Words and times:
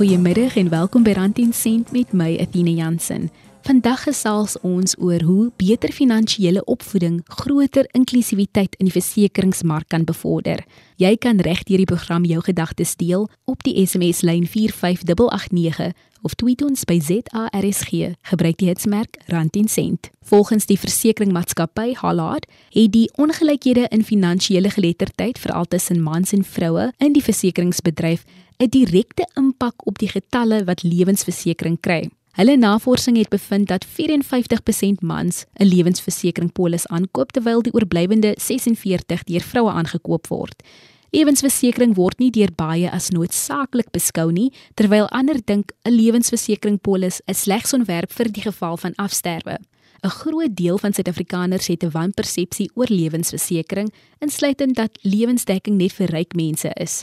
Goeiemiddag 0.00 0.56
en 0.56 0.68
welkom 0.68 1.02
by 1.04 1.12
Rand 1.12 1.38
en 1.38 1.50
Sent 1.52 1.90
met 1.92 2.14
my 2.16 2.30
Athena 2.40 2.70
Jansen. 2.72 3.26
Vandag 3.68 4.06
gesels 4.06 4.54
ons 4.64 4.96
oor 4.96 5.20
hoe 5.28 5.50
beter 5.60 5.92
finansiële 5.92 6.62
opvoeding 6.64 7.18
groter 7.42 7.84
inklusiwiteit 7.92 8.78
in 8.80 8.88
die 8.88 8.94
versekeringsmark 8.96 9.90
kan 9.92 10.08
bevorder. 10.08 10.64
Jy 10.96 11.12
kan 11.20 11.44
reg 11.44 11.66
deur 11.68 11.84
die 11.84 11.90
program 11.92 12.24
jou 12.24 12.40
gedagtes 12.48 12.96
deel 12.96 13.28
op 13.44 13.60
die 13.68 13.76
SMS 13.84 14.24
lyn 14.24 14.48
45889 14.48 15.92
of 16.24 16.32
tweet 16.40 16.64
ons 16.64 16.88
by 16.88 16.96
ZARSG. 16.96 18.16
Gebruik 18.32 18.56
die 18.56 18.72
hitsmerk 18.72 19.20
Rand 19.28 19.56
en 19.56 19.68
Sent. 19.68 20.08
Volgens 20.24 20.64
die 20.64 20.80
versekeringsmaatskappy 20.80 21.98
Halad 22.00 22.48
het 22.72 22.92
die 22.96 23.10
ongelykhede 23.20 23.84
in 23.92 24.04
finansiële 24.04 24.72
geletterdheid 24.72 25.36
veral 25.38 25.68
tussen 25.68 26.00
mans 26.00 26.32
en 26.32 26.44
vroue 26.44 26.88
in 26.96 27.12
die 27.12 27.24
versekeringsbedryf 27.24 28.24
'n 28.60 28.68
direkte 28.68 29.24
impak 29.34 29.86
op 29.86 29.98
die 29.98 30.08
getalle 30.08 30.64
wat 30.64 30.82
lewensversekering 30.82 31.80
kry. 31.80 32.10
Hulle 32.36 32.56
navorsing 32.56 33.16
het 33.16 33.28
bevind 33.28 33.68
dat 33.68 33.86
54% 33.86 35.00
mans 35.00 35.44
'n 35.52 35.64
lewensversekeringpolis 35.64 36.86
aankoop 36.86 37.30
terwyl 37.30 37.62
die 37.62 37.72
oorblywende 37.72 38.34
46 38.38 39.24
deur 39.24 39.40
vroue 39.40 39.70
aangekoop 39.70 40.26
word. 40.26 40.62
Lewensversekering 41.10 41.94
word 41.94 42.18
nie 42.18 42.30
deur 42.30 42.52
baie 42.54 42.90
as 42.90 43.08
noodsaaklik 43.08 43.90
beskou 43.90 44.30
nie, 44.32 44.52
terwyl 44.74 45.08
ander 45.08 45.40
dink 45.44 45.72
'n 45.82 45.90
lewensversekeringpolis 45.90 47.20
is 47.26 47.40
slegs 47.40 47.72
ontwerp 47.72 48.12
vir 48.12 48.32
die 48.32 48.42
geval 48.42 48.76
van 48.76 48.94
afsterwe. 48.94 49.58
'n 50.02 50.08
Groot 50.08 50.56
deel 50.56 50.78
van 50.78 50.92
Suid-Afrikaners 50.92 51.66
het 51.66 51.82
'n 51.82 51.90
wanpersepsie 51.90 52.70
oor 52.74 52.86
lewensversekering, 52.88 53.92
insluitend 54.18 54.76
dat 54.76 54.98
lewensdekking 55.02 55.76
net 55.76 55.92
vir 55.92 56.06
ryk 56.06 56.34
mense 56.34 56.70
is. 56.74 57.02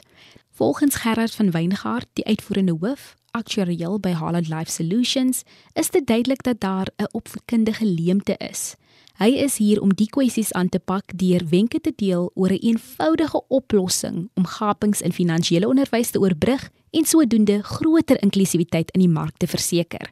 Volgens 0.58 0.96
Gerard 0.96 1.36
van 1.36 1.52
Wyngaard, 1.52 2.08
die 2.14 2.26
uitvoerende 2.26 2.78
hoof 2.80 3.16
aktuariël 3.32 4.00
by 4.00 4.14
Holland 4.14 4.48
Life 4.50 4.72
Solutions, 4.72 5.44
is 5.74 5.90
dit 5.90 6.08
duidelik 6.08 6.44
dat 6.44 6.60
daar 6.60 6.88
'n 6.96 7.12
opvoedkundige 7.12 7.86
leemte 7.86 8.36
is. 8.38 8.76
Hy 9.18 9.30
is 9.30 9.58
hier 9.58 9.82
om 9.82 9.94
die 9.94 10.10
kwessies 10.10 10.54
aan 10.54 10.70
te 10.70 10.80
pak 10.80 11.04
deur 11.16 11.42
wenke 11.50 11.82
te 11.82 11.94
deel 11.96 12.32
oor 12.34 12.50
'n 12.50 12.54
een 12.54 12.60
eenvoudige 12.62 13.42
oplossing 13.48 14.30
om 14.34 14.46
gapings 14.46 15.02
in 15.02 15.12
finansiële 15.12 15.68
onderwys 15.68 16.10
te 16.12 16.20
oorbrug 16.20 16.70
en 16.92 17.06
sodoende 17.06 17.64
groter 17.64 18.22
inklusiwiteit 18.22 18.92
in 18.92 19.00
die 19.00 19.16
mark 19.20 19.38
te 19.38 19.48
verseker. 19.48 20.10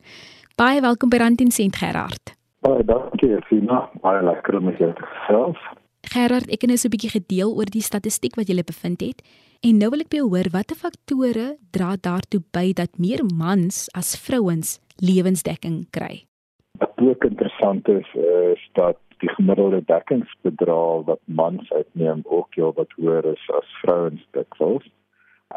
Baie 0.55 0.81
welkom 0.81 1.09
by 1.09 1.17
Rand 1.17 1.41
en 1.41 1.51
Sent 1.51 1.75
Gerard. 1.75 2.35
Baie 2.59 2.85
dankie, 2.85 3.41
Fina. 3.41 3.89
Baie 4.01 4.23
lekker 4.23 4.57
om 4.57 4.77
jou 4.77 4.93
te 4.93 5.05
gesels. 5.05 5.57
Gerard, 6.01 6.47
ek 6.47 6.61
het 6.61 6.69
nou 6.69 6.77
so 6.77 6.87
'n 6.87 6.91
bietjie 6.91 7.21
gedeel 7.21 7.55
oor 7.55 7.65
die 7.65 7.81
statistiek 7.81 8.35
wat 8.35 8.47
jy 8.47 8.53
gele 8.53 8.63
bevind 8.63 9.01
het. 9.01 9.21
En 9.65 9.79
nou 9.81 9.87
wil 9.89 10.03
ek 10.03 10.11
by 10.13 10.19
jou 10.19 10.27
hoor 10.29 10.47
watter 10.53 10.77
faktore 10.77 11.45
dra 11.73 11.95
daartoe 12.07 12.37
by 12.53 12.67
dat 12.77 12.99
meer 13.01 13.23
mans 13.25 13.77
as 13.97 14.11
vrouens 14.21 14.75
lewensdekking 15.01 15.77
kry. 15.95 16.19
Wat 16.77 16.99
ook 17.01 17.23
interessant 17.25 17.87
is 17.89 18.11
is 18.13 18.65
dat 18.77 18.99
die 19.23 19.31
gemiddelde 19.33 19.79
dekkingsbedrag 19.89 21.07
wat 21.07 21.21
mans 21.39 21.71
uitneem 21.71 22.21
ook 22.37 22.53
jou 22.53 22.69
wat 22.77 22.93
hoër 22.99 23.25
is 23.31 23.45
as 23.57 23.71
vrouens 23.81 24.21
dikwels. 24.37 24.85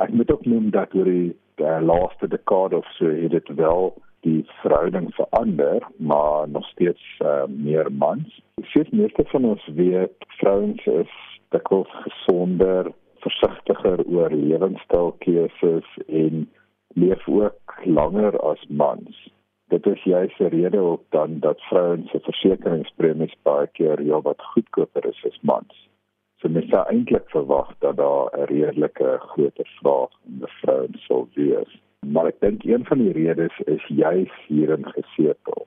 Ek 0.01 0.15
moet 0.17 0.33
ook 0.33 0.47
noem 0.49 0.71
dat 0.73 0.95
oor 0.97 1.11
die, 1.11 1.35
die 1.61 1.75
laaste 1.91 2.31
dekade 2.33 2.79
of 2.81 2.89
so 2.97 3.11
het 3.13 3.35
dit 3.37 3.51
wel 3.61 3.93
die 4.25 4.41
verhouding 4.63 5.11
verander, 5.19 5.85
maar 5.99 6.49
nog 6.49 6.65
steeds 6.73 7.05
uh, 7.21 7.45
meer 7.45 7.93
mans. 7.93 8.41
Sê 8.73 8.87
meeste 8.89 9.27
van 9.35 9.51
ons 9.53 9.69
weet 9.77 10.29
vrouens 10.41 10.89
is 10.95 11.13
dikwels 11.53 11.93
gesonder 12.07 12.89
versigtiger 13.21 14.05
oor 14.07 14.31
lewenstylkeuses 14.31 15.99
en 16.07 16.51
leef 16.95 17.29
ook 17.29 17.75
langer 17.85 18.39
as 18.41 18.67
mans. 18.69 19.33
Dit 19.69 19.87
is 19.87 20.03
juist 20.03 20.41
'n 20.41 20.45
rede 20.45 20.79
ook 20.79 21.03
dan 21.09 21.39
dat 21.41 21.61
vrouens 21.61 22.11
se 22.11 22.21
versekeringspremies 22.21 23.37
baie 23.43 23.67
keer 23.67 24.03
ja 24.03 24.21
wat 24.21 24.43
goedkoper 24.43 25.07
is 25.07 25.25
as 25.25 25.39
mans. 25.41 25.89
So 26.37 26.49
mens 26.49 26.69
sou 26.71 26.85
eintlik 26.87 27.31
verwag 27.31 27.75
dat 27.79 27.97
daar 27.97 28.29
'n 28.39 28.45
redelike 28.45 29.19
groter 29.19 29.71
vraag 29.81 30.11
in 30.27 30.39
die 30.39 30.53
vrouens 30.61 31.05
sou 31.05 31.27
wees. 31.35 31.81
Maar 32.07 32.27
ek 32.27 32.41
dink 32.41 32.65
een 32.65 32.85
van 32.85 32.99
die 32.99 33.13
redes 33.13 33.59
is 33.65 33.85
juist 33.87 34.41
hierin 34.47 34.87
gesetel. 34.87 35.67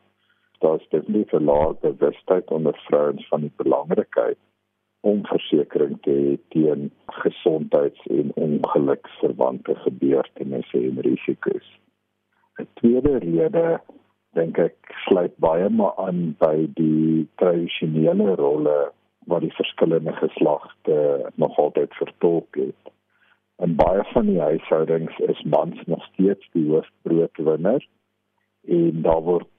Daar's 0.60 0.90
definitief 0.90 1.32
'n 1.34 1.44
lae 1.44 1.76
bewustheid 1.82 2.52
onder 2.52 2.76
vrouens 2.88 3.28
van 3.28 3.42
die 3.42 3.54
belangrikheid 3.56 4.38
om 5.02 5.24
versekerings 5.26 6.02
te 6.06 6.14
hê 6.14 6.38
teen 6.54 6.92
gesondheids- 7.24 8.08
en 8.08 8.32
ongeluksverwante 8.36 9.76
gebeurtenisse 9.76 10.78
en 10.78 11.02
risiko's. 11.08 11.70
'n 12.60 12.68
Tweede 12.74 13.18
rede 13.18 13.80
dink 14.38 14.58
ek 14.58 14.78
sluit 15.06 15.34
baie 15.38 15.70
maar 15.70 15.96
aan 15.98 16.36
by 16.40 16.68
die 16.78 17.28
tradisionele 17.42 18.36
rolle 18.36 18.92
wat 19.30 19.42
die 19.42 19.54
verskillende 19.54 20.14
geslagte 20.14 20.98
nog 21.36 21.58
altyd 21.58 21.94
vertolk 21.94 22.56
het. 22.56 22.94
In 23.62 23.76
baie 23.76 24.04
van 24.14 24.26
die 24.26 24.40
huishoudings 24.42 25.18
is 25.18 25.42
mans 25.44 25.82
nog 25.86 26.04
steeds 26.14 26.48
die 26.52 26.70
hoofbroodwinner 26.70 27.88
en 28.68 29.02
daar 29.02 29.22
word 29.22 29.50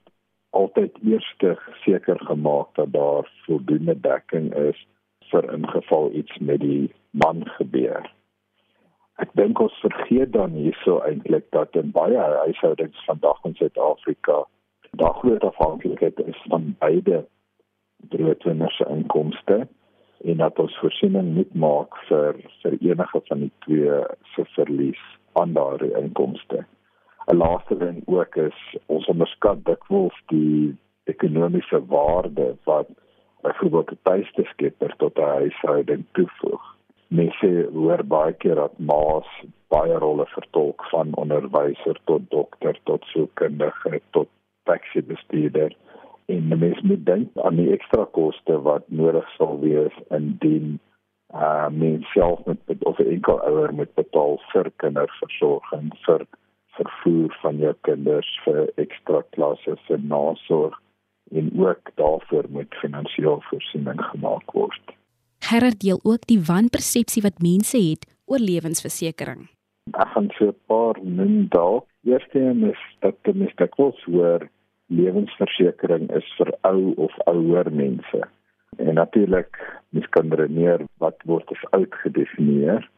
altyd 0.51 0.99
eers 1.03 1.29
seker 1.85 2.19
gemaak 2.31 2.75
dat 2.75 2.93
daar 2.93 3.31
voldoende 3.47 4.01
dekking 4.01 4.55
is 4.55 4.87
vir 5.33 5.53
ingeval 5.57 6.11
iets 6.13 6.39
met 6.39 6.61
die 6.61 6.93
man 7.11 7.45
gebeur. 7.59 8.07
Ek 9.23 9.33
dink 9.39 9.61
ons 9.61 9.75
vergeet 9.85 10.33
dan 10.33 10.57
hierso 10.57 11.01
eintlik 11.07 11.51
dat 11.57 11.77
in 11.77 11.93
baie 11.95 12.19
huishoudings 12.45 13.05
vandag 13.09 13.45
in 13.49 13.55
Suid-Afrika 13.59 14.43
daar 15.01 15.15
groot 15.21 15.45
afhanklikheid 15.45 16.19
is 16.21 16.41
van 16.53 16.75
beide 16.79 17.25
broodwinners 18.13 18.77
se 18.77 18.89
inkomste 18.89 19.67
en 20.25 20.37
dat 20.37 20.59
ons 20.59 20.79
voorsiening 20.79 21.33
moet 21.35 21.55
maak 21.55 21.97
vir 22.09 22.39
vir 22.63 22.77
enige 22.81 23.21
van 23.29 23.45
die 23.47 23.53
twee 23.67 24.01
se 24.35 24.45
verlies 24.57 25.03
aan 25.41 25.55
daardie 25.57 25.93
inkomste. 25.99 26.65
'n 27.27 27.37
Laaste 27.37 27.79
ding 27.79 28.03
ook 28.07 28.37
is 28.37 28.59
ons 28.87 29.07
onderskat 29.07 29.65
dikwels 29.65 30.17
die 30.35 30.77
ekonomiese 31.05 31.81
waarde 31.87 32.57
wat 32.65 32.91
byvoorbeeld 33.43 33.91
'n 33.91 33.99
tuiste 34.03 34.45
skepper 34.53 34.95
tot 34.97 35.19
'n 35.19 35.35
huishouding 35.39 36.05
toevoeg. 36.13 36.63
Mense 37.09 37.69
hoor 37.73 38.05
baie 38.05 38.33
keer 38.33 38.55
dat 38.55 38.79
ma's 38.79 39.31
baie 39.69 39.97
rolle 39.99 40.27
vertolk 40.27 40.85
van 40.85 41.15
onderwyser 41.15 42.01
tot 42.05 42.23
dokter 42.31 42.79
tot 42.83 43.05
sielkundige 43.05 44.01
tot 44.11 44.29
taxi-bestuurder 44.63 45.77
en 46.27 46.59
mens 46.59 46.81
moet 46.81 47.07
dink 47.07 47.29
aan 47.43 47.57
die 47.57 47.71
ekstra 47.73 48.05
koste 48.19 48.61
wat 48.63 48.85
nodig 48.87 49.29
sal 49.37 49.59
wees 49.61 49.97
indien 50.09 50.79
uh 51.35 51.69
mens 51.69 52.13
self 52.13 52.45
met 52.45 52.85
of 52.91 52.99
'n 52.99 53.13
enkel 53.17 53.41
ouer 53.51 53.75
moet 53.75 53.95
betaal 53.95 54.41
vir 54.53 54.71
kinderversorging 54.77 55.91
vir 56.07 56.27
vervoer 56.77 57.39
van 57.43 57.57
jou 57.59 57.75
kinders 57.89 58.31
vir 58.45 58.61
ekstra 58.85 59.23
klasse 59.37 59.77
vir 59.87 60.01
nasorg 60.15 60.81
en 61.33 61.51
ook 61.57 61.91
daarvoor 61.95 62.45
moet 62.49 62.75
finansiëel 62.81 63.41
voorsiening 63.49 64.01
gemaak 64.01 64.51
word. 64.53 64.95
Gerard 65.39 65.81
deel 65.81 66.01
ook 66.03 66.27
die 66.27 66.41
wanpersepsie 66.47 67.23
wat 67.23 67.43
mense 67.43 67.79
het 67.79 68.07
oor 68.25 68.39
lewensversekering. 68.39 69.49
Ek 69.93 70.09
gaan 70.15 70.31
so 70.39 70.47
'n 70.47 70.59
paar 70.67 70.97
min 71.03 71.47
dalk. 71.49 71.87
Eerstens 72.05 72.63
is 72.73 72.83
dat 73.01 73.17
die 73.23 73.35
misdaad 73.35 73.75
hoor 74.05 74.49
lewensversekering 74.87 76.11
is 76.11 76.29
vir 76.37 76.51
ou 76.61 76.93
of 76.97 77.19
ouer 77.27 77.73
mense. 77.73 78.21
En 78.77 78.95
natuurlik, 78.95 79.81
mens 79.89 80.09
kan 80.09 80.33
redeneer 80.33 80.87
wat 80.99 81.17
word 81.25 81.51
as 81.51 81.65
oud 81.71 81.95
gedefinieer. 82.05 82.89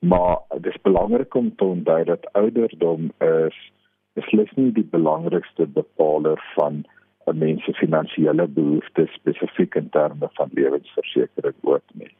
Maar 0.00 0.38
dit 0.48 0.74
is 0.74 0.82
belangrik 0.82 1.34
om 1.34 1.56
te 1.56 1.64
onthou 1.64 2.04
dat 2.04 2.32
ouderdom 2.32 3.12
is 3.18 3.72
beslis 4.12 4.50
nie 4.56 4.72
die 4.72 4.88
belangrikste 4.96 5.66
bepaler 5.66 6.40
van 6.54 6.84
'n 7.32 7.38
mens 7.38 7.64
se 7.64 7.72
finansiële 7.72 8.46
behoeftes 8.48 9.12
spesifiek 9.12 9.74
in 9.74 9.88
terme 9.88 10.28
van 10.32 10.48
lewensversekering 10.52 11.54
ook 11.62 11.86
nie. 11.92 12.14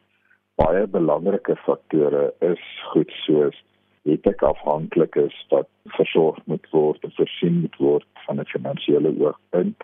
Baie 0.54 0.86
belangrike 0.86 1.56
faktore 1.56 2.34
is 2.38 2.64
goed 2.92 3.10
soos 3.24 3.64
het 4.08 4.26
ek 4.26 4.42
afhanklik 4.42 5.16
is 5.20 5.36
dat 5.48 5.68
versorg 5.96 6.38
moet 6.44 6.66
word 6.72 7.04
of 7.04 7.14
voorsien 7.14 7.60
moet 7.60 7.76
word 7.76 8.06
van 8.26 8.40
'n 8.40 8.52
finansiële 8.54 9.12
oogpunt. 9.20 9.76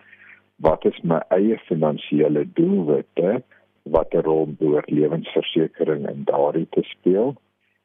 Wat 0.55 0.85
is 0.85 0.99
my 1.01 1.19
eie 1.29 1.57
finansiële 1.57 2.45
doelwitte? 2.53 3.43
Watter 3.83 4.23
rol 4.23 4.47
behoort 4.59 4.89
lewensversekering 4.89 6.09
in 6.09 6.23
daardie 6.23 6.67
te 6.69 6.83
speel? 6.83 7.35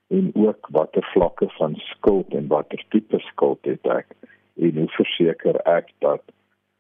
En 0.09 0.33
ook 0.35 0.69
watter 0.71 1.05
vlakke 1.13 1.49
van 1.49 1.75
skuld 1.77 2.35
en 2.35 2.47
watter 2.47 2.85
tipe 2.89 3.19
skuld 3.19 3.65
het 3.65 3.87
ek? 3.87 4.07
En 4.57 4.77
hoe 4.77 4.89
verseker 4.89 5.57
ek 5.57 5.93
dat 5.99 6.23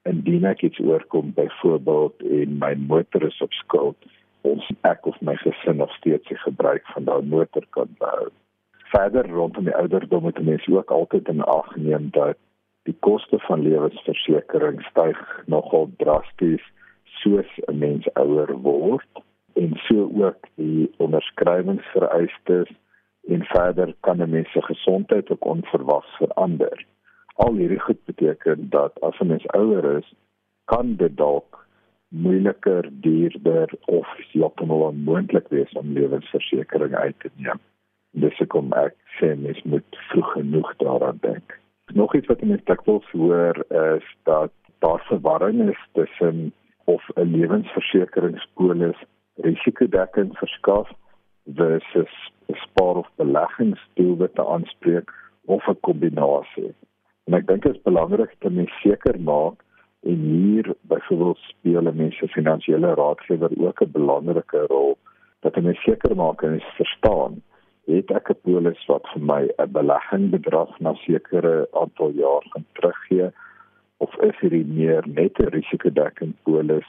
indien 0.09 0.45
ek 0.45 0.63
iets 0.63 0.81
oorkom 0.81 1.33
byvoorbeeld 1.35 2.23
en 2.41 2.59
my 2.59 2.75
motor 2.87 3.23
is 3.27 3.41
op 3.41 3.53
skuld 3.53 3.97
ons 4.43 4.69
ek 4.89 5.07
of 5.07 5.19
my 5.23 5.35
gesin 5.43 5.79
nog 5.79 5.93
steeds 5.95 6.29
die 6.29 6.39
gebruik 6.45 6.87
van 6.95 7.05
daai 7.07 7.23
motor 7.23 7.67
kan 7.71 7.91
behou. 7.99 8.29
Verder 8.91 9.29
rondom 9.31 9.69
die 9.69 9.77
ouderdom 9.77 10.27
moet 10.27 10.41
mense 10.43 10.73
ook 10.75 10.91
altyd 10.91 11.29
in 11.29 11.45
ag 11.47 11.77
neem 11.77 12.11
dat 12.17 12.39
die 12.89 12.97
koste 13.07 13.39
van 13.47 13.63
lewensversekering 13.63 14.83
styg 14.91 15.21
nogal 15.47 15.91
drasties 16.03 16.65
soos 17.23 17.51
'n 17.69 17.79
mens 17.79 18.09
ouer 18.15 18.51
word 18.67 19.23
en 19.55 19.79
so 19.87 20.11
ook 20.25 20.49
die 20.55 20.91
onderskrywingsvereistes 20.97 22.71
en 23.29 23.45
verder 23.55 23.95
kan 24.01 24.23
'n 24.23 24.31
mens 24.31 24.51
se 24.53 24.63
gesondheid 24.63 25.31
ook 25.31 25.45
onverwags 25.45 26.17
verander. 26.17 26.87
Al 27.34 27.55
hierdie 27.55 27.81
goed 27.81 28.05
beteken 28.05 28.69
dat 28.70 29.00
as 29.00 29.19
'n 29.20 29.26
mens 29.26 29.46
ouer 29.46 29.96
is, 29.96 30.14
kan 30.64 30.96
dit 30.96 31.17
dalk 31.17 31.67
moeiliker, 32.08 32.88
duurder 32.90 33.69
of 33.84 34.08
heeltemal 34.32 34.81
onmoontlik 34.81 35.49
wees 35.49 35.73
om 35.73 35.93
lewensversekering 35.93 36.94
uit 36.94 37.14
te 37.19 37.31
neem. 37.37 37.61
Dis 38.11 38.38
hoekom 38.38 38.73
ek 38.73 38.94
sê 39.19 39.32
mens 39.37 39.62
moet 39.62 39.99
vroeg 40.11 40.32
genoeg 40.32 40.76
daaraan 40.76 41.19
dink. 41.20 41.61
Nog 41.94 42.14
iets 42.14 42.26
wat 42.26 42.43
ek 42.44 42.49
net 42.49 42.67
dikwels 42.67 43.08
hoor 43.11 43.64
is 43.69 44.05
dat 44.29 44.52
daar 44.84 45.00
verwarring 45.08 45.70
is 45.70 45.82
tussen 45.93 46.52
of 46.84 47.08
'n 47.17 47.32
lewensversekeringspolis 47.37 48.99
risikodekking 49.34 50.37
verskaf 50.38 50.90
versus 51.44 52.32
spaar 52.46 52.96
of 52.96 53.08
beleggingsdoelwitte 53.17 54.46
aanspreek 54.46 55.12
of 55.44 55.69
'n 55.69 55.81
kombinasie. 55.81 56.75
En 57.25 57.35
ek 57.35 57.47
dink 57.47 57.63
dit 57.63 57.75
is 57.75 57.83
belangrik 57.83 58.35
dat 58.39 58.53
mens 58.53 58.73
seker 58.83 59.21
maak 59.21 59.63
en 60.03 60.19
hier 60.19 60.75
byvoorbeeld 60.91 61.39
speel 61.39 61.87
'n 61.89 61.97
mens 61.97 62.17
se 62.19 62.29
finansiële 62.29 62.95
raadgewer 62.95 63.53
ook 63.67 63.83
'n 63.83 63.91
belangrike 63.91 64.67
rol 64.67 64.97
dat 65.41 65.55
hy 65.55 65.75
seker 65.75 66.17
maak 66.17 66.43
en 66.43 66.61
verstaan 66.79 67.43
het 67.87 68.11
ek 68.11 68.31
'n 68.31 68.41
polis 68.43 68.87
wat 68.87 69.07
vir 69.13 69.23
my 69.23 69.43
'n 69.59 69.73
beleggingsbedrag 69.79 70.81
na 70.81 70.95
sekere 70.95 71.69
aantal 71.73 72.11
jaar 72.11 72.45
gaan 72.51 72.67
teruggee 72.73 73.31
of 73.97 74.17
is 74.29 74.39
hierdie 74.41 74.67
meer 74.67 75.03
net 75.07 75.39
'n 75.39 75.55
risikodekking 75.55 76.35
polis 76.43 76.89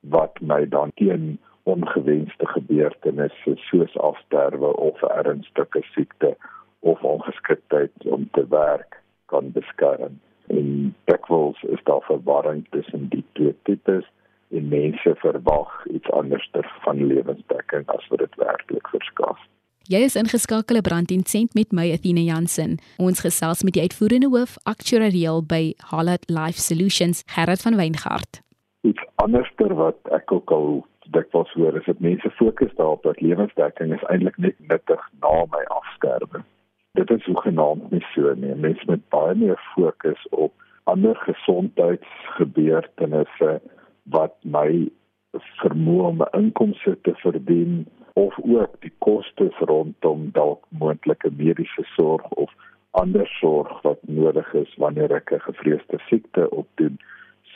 wat 0.00 0.40
my 0.40 0.68
dan 0.68 0.90
teen 0.94 1.38
ongewenste 1.62 2.46
gebeurtenisse 2.46 3.54
soos 3.56 3.98
afsterwe 3.98 4.76
of 4.76 5.02
ernstige 5.02 5.82
siekte 5.94 6.36
of 6.80 7.02
ongeskiktheid 7.02 7.92
om 8.04 8.28
te 8.30 8.46
werk 8.48 9.01
kan 9.32 9.52
beskerm. 9.56 10.20
En 10.52 10.94
dikwels 11.10 11.62
is 11.74 11.82
daar 11.88 12.04
verwarring 12.08 12.66
tussen 12.70 13.08
die 13.08 13.24
twee 13.32 13.54
tipes 13.68 14.04
en 14.52 14.68
mense 14.68 15.14
verwag 15.24 15.86
iets 15.86 16.10
anders 16.10 16.50
van 16.84 17.06
lewensdekking 17.06 17.88
as 17.96 18.08
wat 18.08 18.18
dit 18.18 18.34
werklik 18.36 18.88
verskaf. 18.92 19.40
Jy 19.90 20.04
is 20.06 20.14
ingeskakel 20.14 20.78
op 20.78 20.86
Brandin 20.86 21.24
Sent 21.26 21.56
met 21.58 21.72
my 21.74 21.88
Athena 21.92 22.22
Jansen. 22.22 22.76
Ons 23.02 23.24
gesels 23.24 23.64
met 23.66 23.74
die 23.74 23.82
uitvoerende 23.82 24.28
hoof 24.30 24.54
aktuariël 24.62 25.42
by 25.42 25.74
Hallet 25.90 26.28
Life 26.30 26.60
Solutions, 26.62 27.24
Gerard 27.26 27.64
van 27.66 27.76
Weingart. 27.76 28.42
Iets 28.86 29.02
anderster 29.24 29.74
wat 29.74 29.98
ek 30.14 30.32
ook 30.32 30.54
al 30.54 30.84
dikwels 31.10 31.50
hoor 31.58 31.76
is 31.76 31.88
dat 31.90 31.98
mense 32.00 32.30
fokus 32.38 32.70
daarop 32.78 33.02
dat 33.02 33.20
lewensdekking 33.20 33.94
is 33.94 34.06
eintlik 34.12 34.38
net 34.38 34.56
nuttig 34.70 35.02
na 35.20 35.34
my 35.50 35.64
afsterwe. 35.80 36.44
Dit 36.92 37.10
is 37.10 37.24
hoegenaamd 37.24 37.90
nie 37.90 38.04
so 38.14 38.34
nie. 38.36 38.54
Mense 38.54 38.82
moet 38.86 39.08
baie 39.08 39.34
meer 39.34 39.60
fokus 39.74 40.26
op 40.30 40.52
ander 40.84 41.16
gesondheidsgebeurtenisse 41.16 43.60
wat 44.16 44.34
my 44.56 44.90
vermoë 45.62 46.04
om 46.08 46.18
'n 46.22 46.34
inkomste 46.40 46.92
te 47.08 47.14
verdien 47.22 47.74
of 48.24 48.34
ook 48.42 48.74
die 48.80 48.94
kostes 48.98 49.56
rondom 49.70 50.20
dalk 50.32 50.60
moontlike 50.68 51.30
mediese 51.36 51.84
sorg 51.94 52.28
of 52.44 52.50
ander 52.90 53.26
sorg 53.40 53.82
wat 53.82 54.00
nodig 54.02 54.54
is 54.54 54.74
wanneer 54.84 55.12
ek 55.20 55.32
'n 55.32 55.46
gevreesde 55.48 55.98
siekte 56.08 56.50
opdoen 56.50 56.96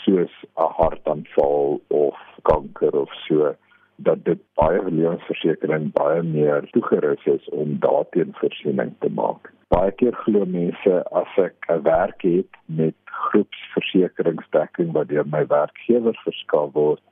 soos 0.05 0.35
'n 0.57 0.73
hartaanval 0.81 1.81
of 1.89 2.17
kanker 2.43 2.95
of 3.05 3.13
so 3.29 3.55
dat 3.97 4.25
dit 4.25 4.41
baie 4.55 4.83
lewensversekering 4.85 5.93
baie 5.93 6.23
meer 6.23 6.69
toegerus 6.71 7.27
is 7.27 7.49
om 7.49 7.79
daarteen 7.81 8.35
voorsiening 8.41 8.95
te 8.99 9.09
maak. 9.09 9.53
Baie 9.69 9.91
keer 9.91 10.15
glo 10.25 10.45
mense 10.45 11.03
as 11.11 11.37
ek 11.37 11.55
'n 11.69 11.83
werk 11.83 12.23
het 12.23 12.53
met 12.67 12.95
groepsversekeringsdekking 13.05 14.93
wat 14.93 15.09
deur 15.09 15.27
my 15.27 15.47
werkgewer 15.47 16.17
verskaf 16.25 16.73
word, 16.73 17.03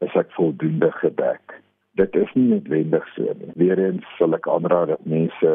is 0.00 0.14
ek 0.14 0.30
voldoende 0.32 0.92
gedek 0.92 1.62
dit 1.94 2.16
is 2.16 2.32
nie 2.34 2.48
noodwendig 2.48 3.06
so 3.14 3.34
nie. 3.38 3.52
Weerens 3.60 4.06
sal 4.18 4.34
ek 4.36 4.48
aanraai 4.50 4.86
dat 4.90 5.06
mense 5.10 5.52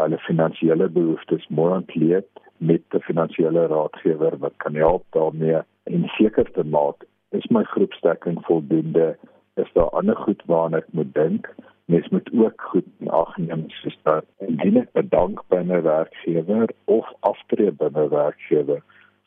hulle 0.00 0.18
finansiële 0.26 0.88
behoeftes 0.96 1.46
mooi 1.58 1.72
ontleed 1.78 2.28
met 2.70 2.84
'n 2.96 3.06
finansiële 3.08 3.66
raadgewer 3.72 4.36
wat 4.44 4.56
kan 4.64 4.74
help 4.74 5.04
daarmee 5.16 5.60
en 5.84 6.08
seker 6.18 6.50
te 6.52 6.64
maak 6.64 7.04
is 7.38 7.46
my 7.56 7.64
groepstekking 7.64 8.38
voldoende 8.44 9.16
is 9.62 9.72
daar 9.78 9.90
ander 10.00 10.16
goed 10.16 10.42
waaraan 10.46 10.78
ek 10.80 10.88
moet 10.98 11.14
dink 11.14 11.54
mens 11.90 12.08
moet 12.08 12.30
ook 12.32 12.62
goed 12.72 12.86
in 12.98 13.10
ag 13.10 13.36
neem 13.36 13.64
soos 13.80 13.98
dat 14.02 14.24
indien 14.46 14.76
ek 14.82 14.92
bedank 14.98 15.42
by 15.52 15.60
'n 15.62 15.82
werkgewer 15.86 16.68
of 16.84 17.06
aftree 17.32 17.72
by 17.82 17.88
'n 17.94 18.08
werkgewer 18.08 18.82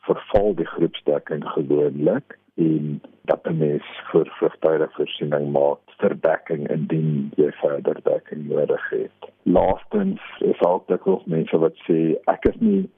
verval 0.08 0.54
die 0.54 0.70
groepstekking 0.76 1.44
gewoonlik 1.56 2.38
en 2.54 3.00
dat 3.30 3.46
'n 3.46 3.58
mens 3.58 3.86
vir 4.10 4.26
vrugtydige 4.38 4.90
voorsiening 4.96 5.52
maak 5.52 5.80
vir 5.98 6.14
dekking 6.20 6.70
indien 6.70 7.32
jy 7.36 7.50
verder 7.60 7.98
dekking 8.02 8.48
nodig 8.48 8.88
het. 8.90 9.30
Laastens 9.42 10.20
is 10.38 10.58
dat 10.86 11.06
ook 11.06 11.26
mense 11.26 11.58
wat 11.58 11.76
sê 11.86 11.98
ek 12.24 12.44
is 12.44 12.58
nie 12.58 12.90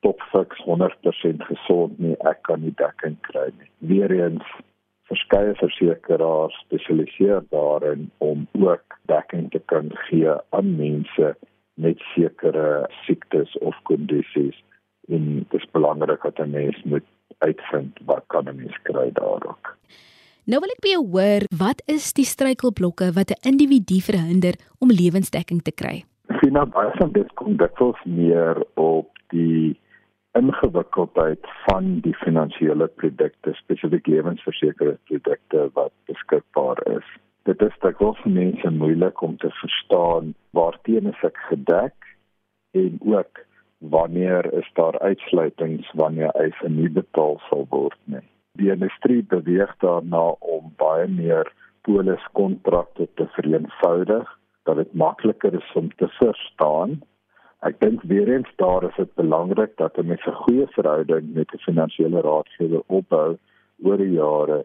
top 0.00 0.20
fiks 0.20 0.58
100% 0.64 1.42
gesond 1.42 1.98
nie, 1.98 2.16
ek 2.18 2.42
kan 2.42 2.60
nie 2.60 2.74
dekking 2.74 3.16
kry 3.20 3.48
nie. 3.58 3.70
Weereens 3.78 4.48
verskeie 5.08 5.54
versekeraars 5.54 6.56
spesialiseer 6.64 7.44
daarin 7.50 8.10
om 8.18 8.46
ook 8.58 8.98
dekking 9.10 9.50
te 9.50 9.62
kan 9.72 9.90
gee 10.08 10.34
aan 10.50 10.76
mense 10.76 11.36
met 11.74 11.98
sekere 12.14 12.88
siektes 13.04 13.58
of 13.58 13.76
kondisies 13.82 14.58
en 15.08 15.24
dit 15.34 15.60
is 15.60 15.70
belangrik 15.70 16.22
dat 16.22 16.38
'n 16.38 16.50
mens 16.50 16.82
moet 16.84 17.06
uitvind 17.38 17.98
wat 18.04 18.24
kan 18.26 18.48
'n 18.48 18.56
mens 18.56 18.78
kry 18.82 19.10
daarop. 19.12 19.76
Nou 20.44 20.60
wil 20.60 20.70
ek 20.70 20.82
by 20.82 20.88
jou 20.88 21.06
hoor, 21.10 21.42
wat 21.58 21.82
is 21.86 22.12
die 22.12 22.24
struikelblokke 22.24 23.12
wat 23.12 23.30
'n 23.30 23.48
individu 23.50 24.00
verhinder 24.00 24.54
om 24.78 24.90
lewensdekking 24.90 25.62
te 25.62 25.72
kry? 25.72 26.04
Sien 26.40 26.52
nou 26.52 26.66
baie 26.66 26.90
van 26.98 27.12
dit 27.12 27.32
kom 27.34 27.56
dikwels 27.56 28.04
meer 28.04 28.64
op 28.74 29.08
die 29.28 29.80
ingewikkeldheid 30.38 31.46
van 31.64 32.00
die 32.04 32.14
finansiële 32.22 32.86
produkte, 33.00 33.54
spesifiek 33.58 34.06
lewensversekeringsprodukte 34.06 35.68
wat 35.78 35.92
beskikbaar 36.10 36.82
is. 36.98 37.08
Dit 37.48 37.62
is 37.62 37.74
dikwels 37.84 38.20
vir 38.24 38.34
mense 38.34 38.70
moeilik 38.74 39.20
om 39.22 39.36
te 39.42 39.50
verstaan 39.60 40.34
waarteen 40.58 41.12
ek 41.12 41.42
gedek 41.50 42.08
en 42.76 42.98
ook 43.06 43.44
wanneer 43.78 44.52
is 44.52 44.68
daar 44.74 44.98
uitsluitings 44.98 45.92
wanneer 45.94 46.30
eise 46.30 46.68
nie 46.68 46.88
betaal 46.88 47.38
sal 47.48 47.66
word 47.70 47.98
nie. 48.04 48.24
Die 48.56 48.70
industrie 48.72 49.22
beweeg 49.22 49.72
daarna 49.84 50.24
om 50.40 50.72
baie 50.80 51.06
meer 51.08 51.52
poliskontrakte 51.86 53.08
te 53.14 53.28
vereenvoudig 53.36 54.30
dat 54.66 54.76
dit 54.76 54.94
makliker 54.94 55.54
is 55.54 55.72
om 55.74 55.92
te 55.96 56.08
verstaan. 56.18 57.00
Ek 57.66 57.80
dink 57.82 58.02
weer 58.02 58.28
eens 58.30 58.50
daar 58.62 58.84
is 58.86 58.94
dit 58.96 59.14
belangrik 59.18 59.72
dat 59.76 59.96
'n 59.98 60.06
mens 60.06 60.26
'n 60.26 60.40
goeie 60.42 60.66
verhouding 60.66 61.34
met 61.34 61.52
'n 61.52 61.64
finansiële 61.68 62.20
raadgewer 62.20 62.82
opbou 62.86 63.38
oor 63.82 63.96
die 63.96 64.12
jare 64.12 64.64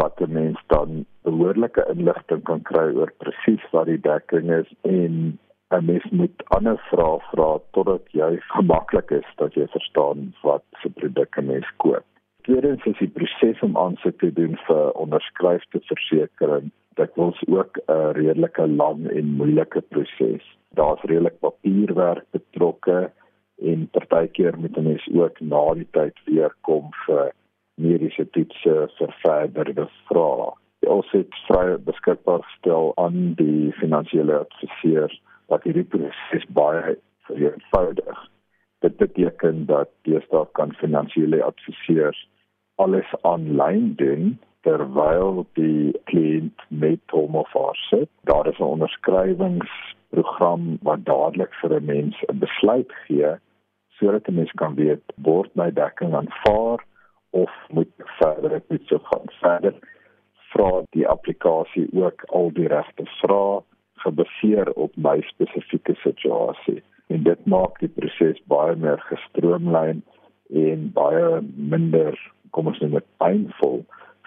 wat 0.00 0.20
'n 0.20 0.32
mens 0.32 0.60
dan 0.66 1.04
behoorlike 1.22 1.86
inligting 1.94 2.42
kan 2.42 2.62
kry 2.62 2.86
oor 2.94 3.12
presies 3.22 3.64
wat 3.70 3.86
die 3.86 4.00
dekking 4.00 4.50
is 4.60 4.70
en 4.82 5.38
'n 5.70 5.84
mens 5.84 6.06
moet 6.10 6.44
ander 6.56 6.78
vrae 6.90 7.18
vra 7.30 7.50
totdat 7.70 8.04
jy 8.20 8.30
gemaklik 8.40 9.10
is 9.10 9.28
dat 9.36 9.54
jy 9.54 9.66
verstaan 9.66 10.34
wat 10.42 10.64
se 10.82 10.88
produkte 10.90 11.42
mens 11.42 11.70
koop. 11.76 12.04
Tweedens 12.42 12.84
is 12.84 12.98
die 12.98 13.14
proses 13.18 13.62
om 13.62 13.76
aansoek 13.76 14.18
te 14.18 14.32
doen 14.32 14.56
vir 14.66 14.92
onderskryfte 14.92 15.80
versekerings 15.80 16.72
dit 16.98 17.10
was 17.14 17.42
ook 17.46 17.78
'n 17.86 18.12
redelike 18.12 18.68
lang 18.68 19.10
en 19.10 19.36
moeilike 19.40 19.80
proses. 19.80 20.57
Daar's 20.74 21.02
redelik 21.02 21.38
papierwerk 21.38 22.24
betrokke 22.30 23.10
en 23.58 23.88
partykeer 23.90 24.58
moet 24.58 24.76
'n 24.76 24.82
mens 24.82 25.08
ook 25.14 25.40
na 25.40 25.74
die 25.74 25.88
tyd 25.90 26.16
weer 26.24 26.54
kom 26.60 26.90
vir 27.06 27.32
mediese 27.74 28.30
toetse 28.30 28.74
vir 28.98 29.12
verdere 29.22 29.88
vrae. 30.08 30.50
Ons 30.86 31.10
het 31.10 31.34
vrye 31.46 31.78
beskikbaar 31.78 32.42
gestel 32.42 32.92
aan 32.96 33.34
die 33.34 33.72
finansiële 33.72 34.38
adviseur 34.38 35.20
dat 35.46 35.62
hierdie 35.62 35.84
proses 35.84 36.46
baie 36.48 36.96
vereenvoudig. 37.28 38.18
Dit 38.78 38.96
beteken 38.96 39.66
dat 39.66 39.90
deesdae 40.02 40.46
kan 40.52 40.74
finansiële 40.80 41.42
adviseurs 41.42 42.28
alles 42.74 43.14
aanlyn 43.20 43.94
doen 43.96 44.38
terwyl 44.66 45.46
die 45.58 45.94
kliënt 46.10 46.62
met 46.68 47.14
hom 47.14 47.34
of 47.34 47.52
haar 47.52 47.78
sit. 47.90 48.10
Daar 48.22 48.46
is 48.46 48.58
'n 48.58 48.62
onderskrywings 48.74 49.72
program 50.10 50.78
wat 50.82 51.04
dadelik 51.04 51.54
vir 51.60 51.74
'n 51.80 51.84
mens 51.84 52.16
'n 52.28 52.38
besluit 52.38 52.92
gee 53.06 53.30
sodat 53.98 54.28
'n 54.28 54.34
mens 54.34 54.52
kan 54.52 54.74
weet 54.74 55.02
word 55.16 55.50
my 55.54 55.70
dekking 55.70 56.14
aanvaar 56.14 56.84
of 57.30 57.52
moet 57.70 57.92
ek 57.98 58.08
verder 58.08 58.62
iets 58.68 58.92
gaan? 59.10 59.26
Verder 59.40 59.74
vra 60.52 60.82
die 60.90 61.08
applikasie 61.08 61.88
ook 61.92 62.22
al 62.26 62.52
die 62.52 62.68
regte 62.68 63.04
vrae 63.20 63.62
gebaseer 64.04 64.72
op 64.72 64.96
my 64.96 65.20
spesifieke 65.20 65.94
situasie. 65.94 66.82
En 67.06 67.22
dit 67.22 67.46
maak 67.46 67.78
die 67.78 67.88
proses 67.88 68.42
baie 68.44 68.76
meer 68.76 69.00
gestroomlyn 69.10 70.02
en 70.48 70.92
baie 70.92 71.40
minder 71.54 72.32
kom 72.50 72.66
ons 72.66 72.78
noem 72.78 72.90
dit 72.90 73.08
pynvol 73.16 73.84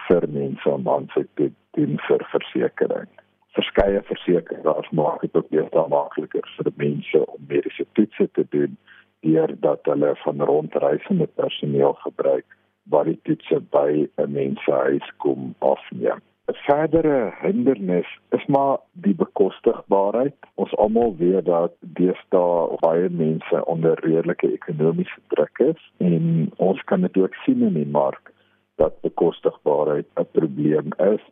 vir 0.07 0.27
mense 0.29 0.69
om 0.69 0.89
aan 0.89 1.07
te 1.13 1.25
doen 1.71 1.97
vir 2.07 2.27
versekerings 2.31 3.20
verskeie 3.57 4.01
versekerings 4.07 4.89
maak 4.91 5.21
dit 5.21 5.35
ook 5.35 5.49
baie 5.51 5.87
makliker 5.93 6.47
vir 6.57 6.71
mense 6.75 7.25
om 7.25 7.45
mediese 7.47 7.85
toetse 7.97 8.27
te 8.37 8.45
doen 8.55 8.77
deurdat 9.25 9.85
hulle 9.91 10.15
van 10.23 10.41
rondreisende 10.41 11.27
personeel 11.41 11.93
gebruik 12.05 12.57
wat 12.93 13.05
die 13.05 13.19
toetse 13.27 13.59
by 13.75 14.07
'n 14.17 14.31
mens 14.31 14.63
se 14.63 14.71
huis 14.71 15.07
kom 15.17 15.55
afneem. 15.59 16.21
'n 16.49 16.57
Verdere 16.65 17.33
hindernis 17.41 18.09
is 18.37 18.45
maar 18.45 18.77
die 18.91 19.15
bekostigbaarheid. 19.15 20.35
Ons 20.55 20.75
almal 20.75 21.15
weet 21.17 21.45
dat 21.45 21.73
deesdae 21.79 22.77
baie 22.79 23.09
mense 23.09 23.65
onder 23.65 23.99
redelike 24.03 24.51
ekonomiese 24.51 25.21
druk 25.27 25.59
is 25.59 25.91
en 25.97 26.51
ons 26.57 26.81
kan 26.83 27.01
dit 27.01 27.17
ook 27.17 27.35
sien 27.43 27.61
in 27.61 27.73
die 27.73 27.91
mark 27.91 28.33
dat 28.75 29.01
bekostigbaarheid 29.01 30.07
'n 30.15 30.27
probleem 30.31 30.89
is 30.97 31.23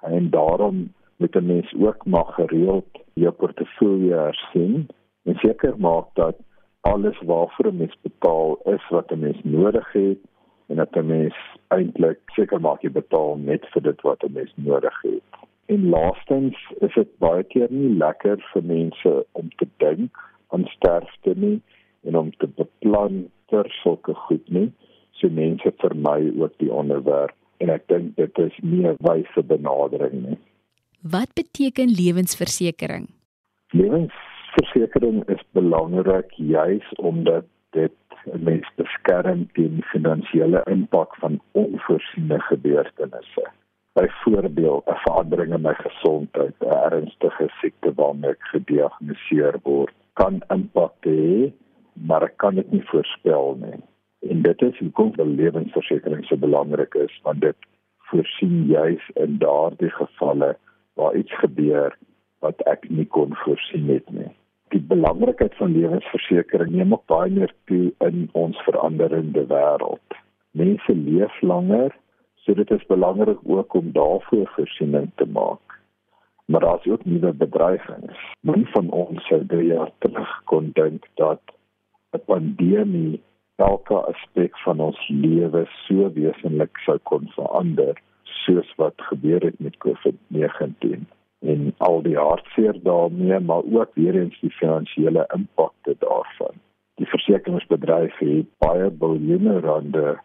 en 0.00 0.30
daarom 0.30 0.92
moet 1.22 1.36
'n 1.36 1.46
mens 1.46 1.74
ook 1.86 2.04
maar 2.06 2.30
gereeld 2.38 2.90
jou 3.14 3.32
portefeulje 3.32 4.14
hersien 4.14 4.88
en 5.24 5.34
seker 5.34 5.74
maak 5.78 6.06
dat 6.14 6.36
alles 6.80 7.18
waarvoor 7.20 7.66
'n 7.66 7.76
mens 7.76 7.96
betaal 8.02 8.58
is 8.64 8.88
wat 8.88 9.10
'n 9.10 9.18
mens 9.18 9.40
nodig 9.42 9.92
het 9.92 10.18
en 10.66 10.76
dat 10.76 10.96
'n 10.96 11.06
mens 11.06 11.36
eintlik 11.68 12.18
seker 12.26 12.60
maak 12.60 12.82
jy 12.82 12.90
betaal 12.90 13.36
net 13.36 13.66
vir 13.72 13.82
dit 13.82 14.00
wat 14.00 14.22
'n 14.22 14.32
mens 14.32 14.52
nodig 14.54 15.02
het. 15.02 15.22
En 15.66 15.88
laastens 15.88 16.56
is 16.78 16.94
dit 16.94 17.18
baie 17.18 17.42
keer 17.42 17.70
nie 17.70 17.96
lekker 17.96 18.38
vir 18.52 18.64
mense 18.64 19.26
om 19.32 19.48
te 19.56 19.66
dink 19.76 20.10
aan 20.48 20.64
sterfte 20.64 21.32
nie 21.36 21.60
en 22.02 22.16
om 22.16 22.30
te 22.30 22.46
beplan 22.46 23.30
vir 23.46 23.66
sulke 23.82 24.14
goed 24.14 24.48
nie. 24.50 24.72
So 25.10 25.28
mense 25.28 25.72
vermy 25.76 26.32
ook 26.38 26.52
die 26.56 26.72
onderwerp 26.72 27.34
en 27.58 27.70
ek 27.70 27.86
dink 27.86 28.16
dit 28.16 28.38
is 28.38 28.58
nie 28.62 28.86
'n 28.88 28.96
wyse 29.00 29.42
benadering 29.42 30.26
nie. 30.28 30.38
Wat 31.10 31.32
beteken 31.34 31.88
lewensversekering? 31.88 33.08
Lewensversekering 33.68 35.28
is 35.28 35.42
belangrik 35.50 36.30
juis 36.30 36.92
omdat 36.92 37.44
dit 37.70 37.92
mens 38.38 38.68
beskerm 38.74 39.48
teen 39.52 39.82
finansiële 39.82 40.62
impak 40.70 41.16
van 41.16 41.40
onvoorsiene 41.52 42.40
gebeurtenisse. 42.40 43.50
Byvoorbeeld 43.92 44.86
'n 44.86 45.02
verandering 45.04 45.54
in 45.54 45.60
my 45.60 45.74
gesondheid, 45.74 46.54
'n 46.60 46.70
ernstige 46.92 47.50
siekte 47.60 47.94
waarmee 47.94 48.30
ek 48.30 48.42
gediagnoseer 48.54 49.58
word, 49.62 49.94
kan 50.12 50.42
impak 50.48 50.94
hê, 51.00 51.52
maar 51.92 52.22
ek 52.22 52.36
kan 52.36 52.54
dit 52.54 52.70
nie 52.70 52.84
voorspel 52.84 53.56
nie. 53.60 53.80
En 54.30 54.42
dit 54.42 54.62
is 54.62 54.78
hoekom 54.78 55.12
die 55.16 55.26
lewensversekering 55.26 56.24
so 56.24 56.36
belangrik 56.36 56.94
is, 56.94 57.20
want 57.22 57.40
dit 57.40 57.56
voorsien 57.98 58.66
juis 58.66 59.10
in 59.14 59.38
daardie 59.38 59.90
gevalle 59.90 60.56
waar 60.94 61.16
iets 61.16 61.34
gebeur 61.38 61.96
wat 62.44 62.60
ek 62.70 62.88
nie 62.90 63.06
kon 63.06 63.34
voorsien 63.44 63.88
het 63.88 64.10
nie. 64.10 64.30
Die 64.74 64.80
belangrikheid 64.80 65.54
van 65.60 65.74
lewensversekering 65.76 66.70
neem 66.72 66.94
ook 66.96 67.04
baie 67.06 67.30
meer 67.30 67.52
toe 67.70 67.92
in 68.06 68.28
ons 68.32 68.58
veranderende 68.66 69.44
wêreld. 69.50 70.16
Mense 70.56 70.94
leef 70.96 71.40
langer, 71.40 71.92
so 72.44 72.54
dit 72.54 72.70
is 72.70 72.86
belangrik 72.88 73.38
ook 73.44 73.74
om 73.74 73.92
daarvoor 73.92 74.48
voorsiening 74.56 75.10
te 75.20 75.26
maak. 75.26 75.78
Maar 76.44 76.60
daar's 76.60 76.86
ook 76.86 77.04
nuwe 77.04 77.32
bedreigings. 77.32 78.22
Min 78.40 78.66
van 78.72 78.90
ons 78.90 79.26
sou 79.28 79.40
drie 79.46 79.68
jaar 79.74 79.92
terug 79.98 80.32
kon 80.44 80.70
dink 80.74 81.06
dat 81.20 81.40
'n 82.12 82.24
pandemie 82.26 83.20
elke 83.56 83.94
aspek 83.94 84.58
van 84.64 84.80
ons 84.80 85.08
lewe 85.08 85.66
so 85.84 86.10
wesentlik 86.12 86.78
sou 86.84 86.98
kon 87.02 87.28
verander 87.36 88.00
soos 88.44 88.74
wat 88.76 88.94
gebeur 88.96 89.40
het 89.40 89.58
met 89.60 89.76
COVID-19 89.84 91.04
en 91.42 91.74
al 91.76 92.02
die 92.02 92.16
hartseer 92.16 92.76
daarmee 92.82 93.40
maar 93.40 93.62
ook 93.62 93.94
weer 93.94 94.14
eens 94.14 94.40
die 94.40 94.50
finansiële 94.50 95.26
impakte 95.34 95.96
daarvan. 95.98 96.54
Die 96.94 97.06
versekeringsbedryf 97.06 98.18
het 98.18 98.46
baie 98.58 98.90
biljoene 98.90 99.60
rande 99.60 100.18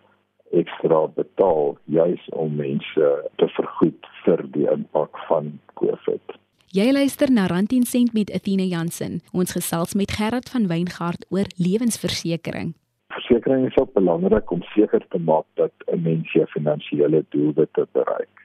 ekstra 0.51 1.07
betaal 1.07 1.77
juis 1.83 2.29
om 2.29 2.55
mense 2.55 3.07
te 3.35 3.47
vergoed 3.47 4.09
vir 4.25 4.43
die 4.51 4.67
impak 4.71 5.17
van 5.27 5.59
COVID. 5.73 6.37
Jy 6.75 6.91
luister 6.91 7.31
na 7.31 7.47
Rand 7.47 7.69
10 7.69 7.85
sent 7.87 8.13
met 8.13 8.31
Athena 8.31 8.63
Jansen. 8.63 9.21
Ons 9.31 9.55
gesels 9.55 9.95
met 9.95 10.11
Gerard 10.11 10.49
van 10.49 10.67
Weingart 10.67 11.25
oor 11.29 11.47
lewensversekering 11.55 12.75
versekerings 13.17 13.71
is 13.71 13.77
ook 13.81 13.93
belangrik 13.93 14.51
om 14.51 14.61
seker 14.73 15.05
te 15.07 15.19
maak 15.19 15.45
dat 15.53 15.73
'n 15.85 16.01
mens 16.01 16.31
sy 16.31 16.45
finansiële 16.45 17.25
doelwitte 17.29 17.87
bereik. 17.91 18.35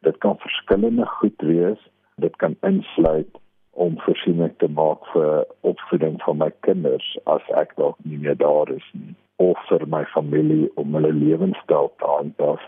Dit 0.00 0.18
kan 0.18 0.38
verskillende 0.38 1.06
goed 1.06 1.40
wees. 1.40 1.80
Dit 2.16 2.36
kan 2.36 2.56
insluit 2.60 3.32
om 3.70 4.00
voorsiening 4.00 4.52
te 4.56 4.68
maak 4.68 5.06
vir 5.12 5.44
opvoeding 5.60 6.22
van 6.22 6.36
my 6.36 6.50
kinders 6.60 7.18
as 7.24 7.42
ek 7.62 7.76
dalk 7.76 7.96
nie 8.02 8.18
meer 8.18 8.36
daar 8.36 8.70
is 8.72 8.88
nie 8.92 9.14
of 9.36 9.58
vir 9.68 9.84
my 9.86 10.04
familie 10.04 10.70
om 10.80 10.94
hulle 10.94 11.12
lewenstyl 11.12 11.92
te 11.98 12.06
aanpas 12.18 12.62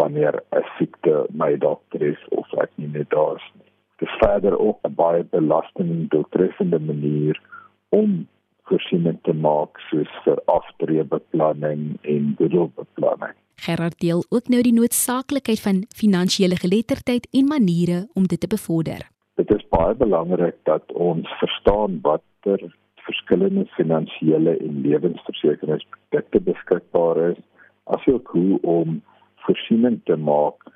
wanneer 0.00 0.34
'n 0.52 0.64
siekte 0.78 1.26
my 1.30 1.56
dalk 1.56 1.82
tref 1.94 2.18
of 2.40 2.46
ek 2.64 2.70
nie 2.74 2.88
meer 2.88 3.06
daar 3.08 3.36
is 3.36 3.50
nie. 3.54 3.70
Dit 3.98 4.08
is 4.08 4.18
verder 4.18 4.58
ook 4.58 4.78
'n 4.82 4.94
baie 4.94 5.24
belasting 5.24 6.08
doeltreffende 6.10 6.78
manier 6.78 7.40
om 7.88 8.26
voorsiening 8.68 9.18
te 9.26 9.34
maak 9.34 9.80
soos 9.88 10.10
vir 10.24 10.40
aftreebeplanning 10.46 11.84
en 12.14 12.32
boedelbeplanning. 12.38 13.36
Gerard 13.66 13.98
deel 14.00 14.24
ook 14.30 14.48
nou 14.52 14.62
die 14.62 14.74
noodsaaklikheid 14.74 15.60
van 15.60 15.84
finansiële 15.96 16.56
geletterdheid 16.56 17.26
en 17.32 17.48
maniere 17.50 18.06
om 18.14 18.26
dit 18.30 18.40
te 18.40 18.50
bevorder. 18.50 19.08
Dit 19.40 19.50
is 19.54 19.64
baie 19.74 19.94
belangrik 19.94 20.56
dat 20.70 20.92
ons 20.92 21.28
verstaan 21.40 21.98
watter 22.02 22.62
verskillende 23.08 23.66
finansiële 23.76 24.56
en 24.56 24.80
lewensversekeringsprodukte 24.86 26.40
beskikbaar 26.40 27.20
is, 27.30 27.38
asook 27.84 28.28
hoe 28.36 28.58
om 28.62 29.00
voorsiening 29.46 30.00
te 30.04 30.16
maak 30.16 30.68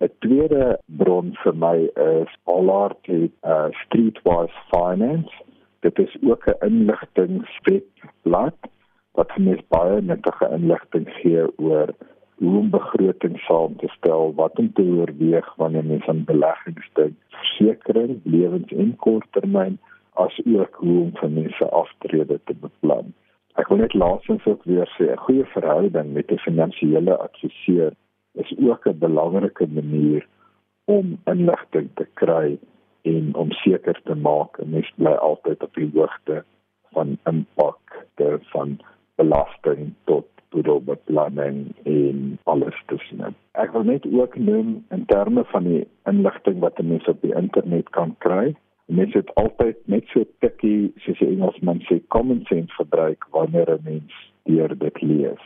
'n 0.00 0.10
Tweede 0.18 0.78
bron 0.86 1.36
vir 1.42 1.56
my 1.56 1.90
is 2.22 2.38
Allard 2.44 3.06
het 3.06 3.32
uh, 3.42 3.66
Streetwise 3.70 4.54
Finance. 4.70 5.34
Dit 5.80 5.98
is 5.98 6.16
ook 6.22 6.46
'n 6.46 6.66
inligtingwebblad 6.66 8.54
wat 9.18 9.32
vir 9.34 9.62
baie 9.74 10.00
nuttige 10.06 10.46
inligting 10.54 11.08
gee 11.18 11.44
oor 11.56 11.90
hoe 12.38 12.58
om 12.58 12.68
begroting 12.70 13.38
saam 13.42 13.74
te 13.80 13.88
stel, 13.96 14.32
wat 14.38 14.58
om 14.62 14.68
te 14.72 14.82
oorweeg 14.82 15.48
wanneer 15.58 15.84
mens 15.84 16.06
aan 16.06 16.20
beleggings 16.28 16.90
dink, 16.94 17.16
versekerings, 17.34 18.20
lewens- 18.22 18.74
en 18.84 18.92
korttermyn, 18.96 19.78
as 20.24 20.36
ook 20.44 20.78
hoe 20.82 20.98
om 21.00 21.10
vir 21.20 21.30
mense 21.30 21.70
aftrede 21.80 22.38
te 22.44 22.54
beplan. 22.62 23.10
Ek 23.58 23.70
wil 23.72 23.82
net 23.82 23.94
laasens 23.94 24.46
ook 24.46 24.62
weer 24.70 24.86
sê 24.94 25.10
'n 25.10 25.24
goeie 25.26 25.46
verhouding 25.54 26.12
met 26.12 26.30
'n 26.30 26.44
finansiële 26.46 27.16
adviseur 27.16 27.92
is 28.34 28.52
ook 28.58 28.86
'n 28.86 28.98
belangrike 28.98 29.66
manier 29.66 30.26
om 30.84 31.18
inligting 31.26 31.88
te 31.94 32.06
kry 32.14 32.58
en 33.02 33.34
om 33.34 33.50
seker 33.52 34.00
te 34.04 34.14
maak 34.14 34.60
'n 34.60 34.70
mens 34.70 34.90
bly 34.96 35.14
altyd 35.30 35.62
op 35.62 35.74
die 35.74 35.90
hoogte 35.94 36.44
van 36.92 37.18
impak 37.24 38.06
van 38.54 38.78
belasting 39.20 39.92
tot 40.10 40.26
boedelbeplanning 40.54 41.74
en 41.82 42.38
alles 42.44 42.78
tussenin. 42.86 43.34
Ek 43.52 43.72
wil 43.74 43.84
net 43.88 44.06
ook 44.12 44.36
noem 44.40 44.78
in 44.94 45.04
terme 45.10 45.44
van 45.52 45.68
die 45.68 45.82
inligting 46.10 46.60
wat 46.64 46.80
mense 46.80 47.10
op 47.10 47.20
die 47.26 47.34
internet 47.36 47.90
kan 47.96 48.14
kry. 48.24 48.54
Mense 48.88 49.20
het 49.20 49.32
altyd 49.40 49.80
net 49.92 50.08
so 50.14 50.24
tikkie 50.44 50.92
soos 51.04 51.20
die 51.20 51.28
Engelsman 51.34 51.82
sê 51.88 52.00
common 52.14 52.44
sense 52.48 52.72
gebruik 52.80 53.26
wanneer 53.36 53.74
'n 53.76 53.84
mens 53.90 54.14
deur 54.48 54.72
dit 54.84 55.02
lees. 55.02 55.44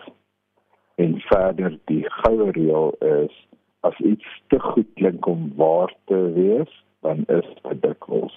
En 1.02 1.19
verder 1.33 1.79
die 1.91 2.05
goue 2.23 2.50
reël 2.50 2.95
is 3.00 3.35
as 3.81 3.99
iets 3.99 4.29
te 4.49 4.59
goed 4.61 4.87
klink 4.95 5.26
om 5.26 5.52
waar 5.57 5.95
te 6.07 6.21
wees, 6.35 6.71
dan 7.00 7.25
is 7.26 7.49
dit 7.62 7.83
dikwels 7.83 8.32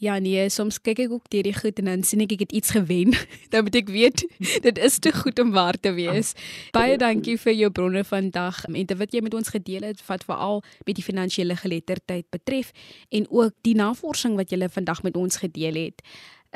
Ja 0.00 0.14
nee, 0.16 0.46
soms 0.48 0.78
kyk 0.80 1.02
ek 1.04 1.10
ook 1.12 1.26
deur 1.28 1.44
die 1.44 1.52
goed 1.52 1.76
en 1.82 1.88
dan 1.90 2.02
sien 2.08 2.22
ek 2.24 2.30
ek 2.32 2.46
het 2.46 2.52
iets 2.56 2.70
gewen. 2.72 3.12
dan 3.52 3.66
moet 3.66 3.74
ek 3.82 3.90
weet 3.92 4.22
dit 4.64 4.78
is 4.80 4.94
te 4.96 5.10
goed 5.12 5.36
om 5.42 5.50
waar 5.52 5.76
te 5.76 5.92
wees. 5.92 6.32
Baie 6.72 6.96
dankie 6.96 7.34
vir 7.42 7.52
jou 7.52 7.68
bronne 7.68 8.00
vandag 8.08 8.62
en 8.70 8.78
dit 8.80 8.94
wat 8.96 9.12
jy 9.12 9.20
met 9.20 9.36
ons 9.36 9.52
gedeel 9.52 9.84
het 9.84 10.00
wat 10.06 10.24
veral 10.24 10.62
met 10.88 10.96
die 10.96 11.04
finansiële 11.04 11.58
geletterdheid 11.60 12.24
betref 12.32 12.72
en 13.12 13.28
ook 13.28 13.52
die 13.68 13.76
navorsing 13.76 14.40
wat 14.40 14.48
jy 14.48 14.70
vandag 14.72 15.04
met 15.04 15.20
ons 15.20 15.36
gedeel 15.44 15.76
het. 15.76 16.00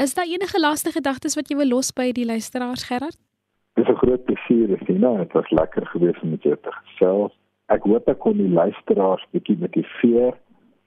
Is 0.01 0.17
daar 0.17 0.25
enige 0.25 0.61
laaste 0.61 0.95
gedagtes 0.97 1.37
wat 1.37 1.53
jy 1.53 1.61
wil 1.61 1.69
los 1.77 1.93
by 1.93 2.15
die 2.17 2.25
luisteraars 2.25 2.89
Gerard? 2.89 3.21
Dis 3.77 3.89
'n 3.89 4.01
groot 4.01 4.25
plesier, 4.25 4.73
Sina. 4.87 5.19
Dit 5.21 5.33
was 5.33 5.51
lekker 5.51 5.87
gewees 5.93 6.17
om 6.23 6.31
met 6.31 6.43
jou 6.43 6.57
te 6.57 6.73
gesels. 6.73 7.33
Ek 7.69 7.83
hoop 7.83 8.09
ek 8.09 8.19
kon 8.19 8.37
die 8.37 8.49
luisteraars 8.49 9.27
bietjie 9.33 9.59
motiveer 9.61 10.33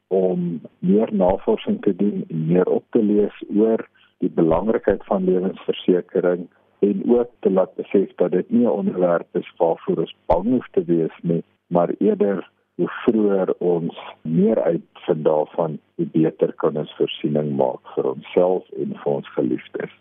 om 0.07 0.61
meer 0.79 1.13
navorsing 1.13 1.81
te 1.81 1.95
doen 1.95 2.25
en 2.27 2.45
meer 2.47 2.67
op 2.67 2.85
te 2.89 3.03
lees 3.03 3.43
oor 3.55 3.87
die 4.17 4.29
belangrikheid 4.29 5.03
van 5.05 5.23
lewensversekering 5.23 6.47
en 6.79 7.03
ook 7.09 7.29
te 7.39 7.51
laat 7.51 7.75
besef 7.75 8.13
dat 8.15 8.31
dit 8.31 8.49
nie 8.49 8.65
'n 8.65 8.77
onderwerp 8.81 9.27
is 9.31 9.53
waarvoor 9.57 9.97
ons 9.97 10.15
bang 10.25 10.43
hoef 10.43 10.67
te 10.71 10.83
wees 10.83 11.17
nie, 11.21 11.43
maar 11.67 11.89
eerder 11.97 12.49
hoe 12.75 12.89
vroeër 12.89 13.53
ons 13.57 13.97
meer 14.21 14.63
uitvind 14.63 15.23
daarvan, 15.25 15.79
hoe 15.95 16.05
beter 16.05 16.53
kan 16.53 16.77
ons 16.77 16.95
voorsiening 16.97 17.55
maak 17.55 17.81
vir 17.95 18.11
onsself 18.11 18.69
en 18.77 18.93
vir 19.03 19.13
ons 19.13 19.29
geliefdes. 19.29 19.91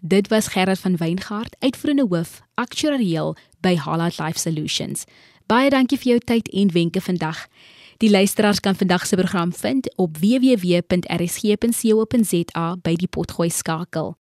Dit 0.00 0.28
was 0.28 0.48
Gerard 0.48 0.78
van 0.78 0.96
Weingart, 0.96 1.56
uitvoerende 1.58 2.06
hoof, 2.10 2.42
aktuariël 2.54 3.34
by 3.60 3.74
Halad 3.74 4.18
Life 4.18 4.38
Solutions. 4.38 5.06
Baie 5.46 5.70
dankie 5.70 5.98
vir 5.98 6.10
jou 6.10 6.18
tyd 6.18 6.48
en 6.52 6.72
wenke 6.72 7.00
vandag. 7.00 7.48
Die 7.98 8.10
luisteraars 8.10 8.60
kan 8.60 8.76
vandag 8.76 9.06
se 9.06 9.16
program 9.16 9.54
vind 9.54 9.96
op 9.96 10.16
www.rsg.co.za 10.16 10.86
by 12.82 12.94
die 12.94 13.08
potgooi 13.08 13.50
skakel. 13.50 14.18